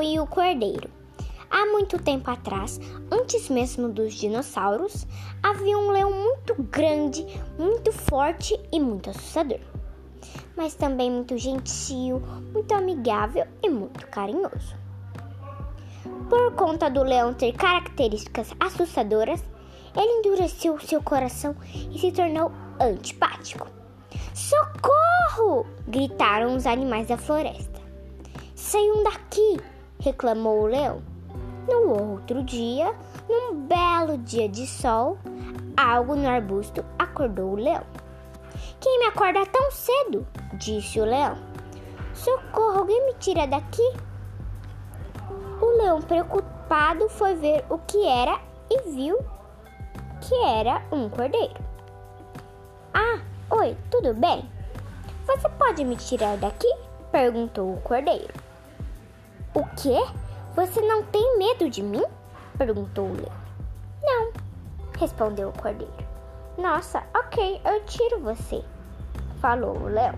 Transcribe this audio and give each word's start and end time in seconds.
o 0.00 0.26
cordeiro. 0.26 0.90
Há 1.50 1.64
muito 1.66 1.98
tempo 1.98 2.30
atrás, 2.30 2.78
antes 3.10 3.48
mesmo 3.48 3.88
dos 3.88 4.14
dinossauros, 4.14 5.06
havia 5.42 5.78
um 5.78 5.90
leão 5.90 6.12
muito 6.12 6.54
grande, 6.64 7.24
muito 7.58 7.92
forte 7.92 8.58
e 8.70 8.78
muito 8.78 9.10
assustador. 9.10 9.60
Mas 10.56 10.74
também 10.74 11.10
muito 11.10 11.38
gentil, 11.38 12.20
muito 12.52 12.74
amigável 12.74 13.46
e 13.62 13.70
muito 13.70 14.06
carinhoso. 14.08 14.74
Por 16.28 16.52
conta 16.54 16.90
do 16.90 17.02
leão 17.02 17.32
ter 17.32 17.52
características 17.52 18.52
assustadoras, 18.60 19.42
ele 19.96 20.18
endureceu 20.18 20.78
seu 20.80 21.02
coração 21.02 21.56
e 21.90 21.98
se 21.98 22.12
tornou 22.12 22.52
antipático. 22.78 23.66
Socorro! 24.34 25.64
gritaram 25.88 26.54
os 26.54 26.66
animais 26.66 27.06
da 27.06 27.16
floresta. 27.16 27.80
Saiam 28.54 29.02
daqui! 29.02 29.56
Reclamou 30.00 30.62
o 30.62 30.66
leão. 30.66 31.02
No 31.68 32.12
outro 32.12 32.42
dia, 32.44 32.94
num 33.28 33.66
belo 33.66 34.18
dia 34.18 34.48
de 34.48 34.66
sol, 34.66 35.18
algo 35.76 36.14
no 36.14 36.28
arbusto 36.28 36.84
acordou 36.98 37.52
o 37.52 37.56
leão. 37.56 37.82
Quem 38.80 39.00
me 39.00 39.06
acorda 39.06 39.44
tão 39.46 39.70
cedo? 39.70 40.26
disse 40.54 41.00
o 41.00 41.04
leão. 41.04 41.36
Socorro, 42.14 42.78
alguém 42.78 43.04
me 43.06 43.14
tira 43.14 43.46
daqui? 43.46 43.82
O 45.60 45.66
leão, 45.78 46.00
preocupado, 46.00 47.08
foi 47.08 47.34
ver 47.34 47.64
o 47.68 47.78
que 47.78 48.06
era 48.06 48.38
e 48.70 48.90
viu 48.90 49.18
que 50.20 50.34
era 50.34 50.82
um 50.90 51.08
cordeiro. 51.08 51.54
Ah, 52.94 53.20
oi, 53.50 53.76
tudo 53.90 54.14
bem? 54.14 54.48
Você 55.26 55.48
pode 55.50 55.84
me 55.84 55.96
tirar 55.96 56.36
daqui? 56.36 56.72
perguntou 57.10 57.74
o 57.74 57.80
cordeiro. 57.80 58.45
Quê? 59.76 60.04
Você 60.54 60.80
não 60.80 61.02
tem 61.02 61.38
medo 61.38 61.68
de 61.68 61.82
mim? 61.82 62.04
perguntou 62.56 63.06
o 63.06 63.12
leão. 63.12 63.32
Não, 64.02 64.32
respondeu 64.98 65.50
o 65.50 65.52
cordeiro. 65.52 65.92
Nossa, 66.56 67.02
ok, 67.14 67.60
eu 67.64 67.84
tiro 67.84 68.20
você, 68.20 68.64
falou 69.40 69.76
o 69.76 69.88
leão. 69.88 70.14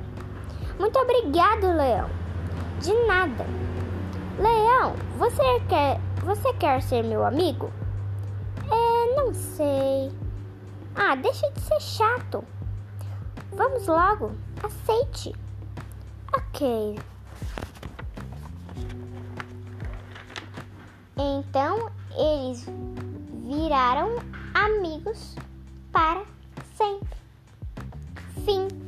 Muito 0.78 0.96
obrigado, 0.98 1.76
leão. 1.76 2.08
De 2.80 2.94
nada. 3.06 3.44
Leão, 4.38 4.94
você 5.16 5.42
quer, 5.68 5.98
você 6.22 6.52
quer 6.54 6.80
ser 6.80 7.02
meu 7.02 7.26
amigo? 7.26 7.72
É, 8.70 9.16
não 9.16 9.34
sei. 9.34 10.12
Ah, 10.94 11.16
deixa 11.16 11.50
de 11.50 11.60
ser 11.60 11.80
chato. 11.80 12.44
Vamos 13.50 13.88
logo, 13.88 14.30
aceite. 14.62 15.34
Ok. 16.32 16.96
Então 21.28 21.90
eles 22.16 22.66
viraram 23.46 24.16
amigos 24.54 25.36
para 25.92 26.24
sempre. 26.74 27.18
Fim. 28.46 28.87